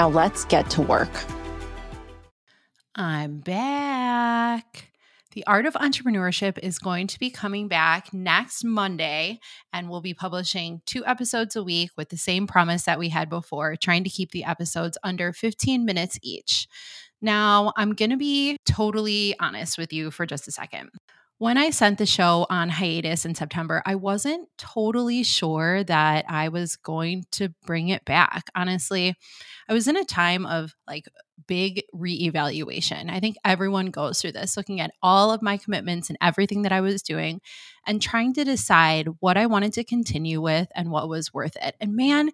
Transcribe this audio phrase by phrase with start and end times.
[0.00, 1.10] Now let's get to work.
[2.94, 4.92] I'm back.
[5.32, 9.40] The Art of Entrepreneurship is going to be coming back next Monday,
[9.74, 13.28] and we'll be publishing two episodes a week with the same promise that we had
[13.28, 16.66] before, trying to keep the episodes under 15 minutes each.
[17.20, 20.88] Now, I'm going to be totally honest with you for just a second.
[21.40, 26.50] When I sent the show on hiatus in September, I wasn't totally sure that I
[26.50, 28.50] was going to bring it back.
[28.54, 29.14] Honestly,
[29.66, 31.06] I was in a time of like
[31.46, 33.10] big reevaluation.
[33.10, 36.72] I think everyone goes through this, looking at all of my commitments and everything that
[36.72, 37.40] I was doing
[37.86, 41.74] and trying to decide what I wanted to continue with and what was worth it.
[41.80, 42.32] And man,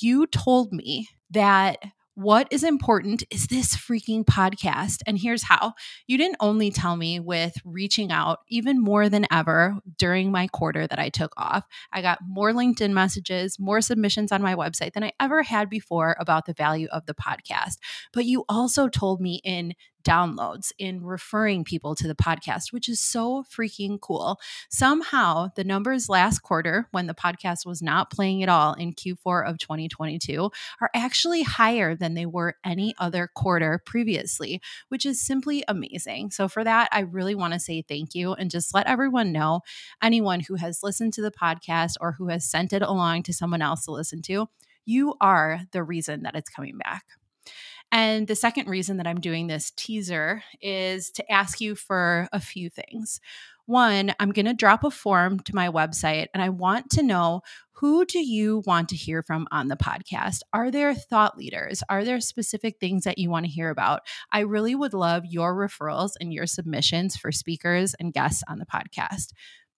[0.00, 1.78] you told me that
[2.14, 4.98] what is important is this freaking podcast.
[5.06, 5.72] And here's how
[6.06, 10.86] you didn't only tell me with reaching out even more than ever during my quarter
[10.86, 11.64] that I took off.
[11.92, 16.16] I got more LinkedIn messages, more submissions on my website than I ever had before
[16.20, 17.78] about the value of the podcast.
[18.12, 23.00] But you also told me in downloads in referring people to the podcast, which is
[23.00, 24.38] so freaking cool.
[24.70, 29.48] Somehow, the numbers last quarter, when the podcast was not playing at all in Q4
[29.48, 30.50] of 2022,
[30.80, 36.30] are actually higher than they were any other quarter previously, which is simply amazing.
[36.30, 39.60] So, for that, I really want to say thank you and just let everyone know
[40.02, 43.62] anyone who has listened to the podcast or who has sent it along to someone
[43.62, 44.48] else to listen to.
[44.84, 47.04] You are the reason that it's coming back.
[47.92, 52.40] And the second reason that I'm doing this teaser is to ask you for a
[52.40, 53.20] few things.
[53.66, 57.42] One, I'm going to drop a form to my website and I want to know
[57.72, 60.40] who do you want to hear from on the podcast?
[60.52, 61.82] Are there thought leaders?
[61.88, 64.02] Are there specific things that you want to hear about?
[64.32, 68.66] I really would love your referrals and your submissions for speakers and guests on the
[68.66, 69.32] podcast.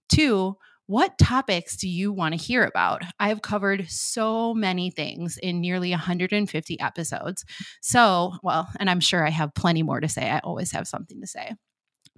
[0.08, 0.56] Two,
[0.86, 3.02] what topics do you want to hear about?
[3.18, 7.44] I've covered so many things in nearly 150 episodes.
[7.80, 10.30] So, well, and I'm sure I have plenty more to say.
[10.30, 11.54] I always have something to say.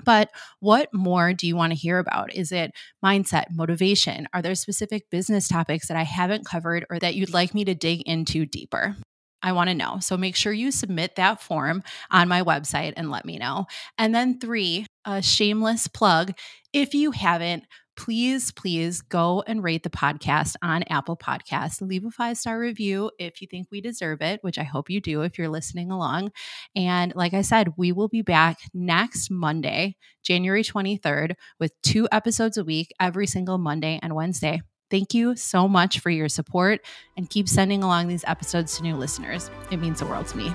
[0.05, 2.35] But what more do you want to hear about?
[2.35, 2.73] Is it
[3.05, 4.29] mindset, motivation?
[4.35, 7.75] Are there specific business topics that I haven't covered or that you'd like me to
[7.75, 8.97] dig into deeper?
[9.43, 9.99] I want to know.
[10.01, 13.67] So make sure you submit that form on my website and let me know.
[13.97, 16.33] And then, three, a shameless plug.
[16.73, 17.65] If you haven't,
[17.97, 21.81] please, please go and rate the podcast on Apple Podcasts.
[21.81, 25.01] Leave a five star review if you think we deserve it, which I hope you
[25.01, 26.31] do if you're listening along.
[26.75, 32.57] And like I said, we will be back next Monday, January 23rd, with two episodes
[32.57, 34.61] a week every single Monday and Wednesday.
[34.91, 36.81] Thank you so much for your support
[37.17, 39.51] and keep sending along these episodes to new listeners.
[39.71, 40.53] It means the world to me.